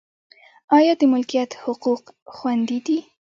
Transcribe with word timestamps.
آیا 0.77 0.93
د 0.99 1.01
ملکیت 1.13 1.51
حقوق 1.63 2.03
خوندي 2.35 2.79
دي؟ 2.85 2.97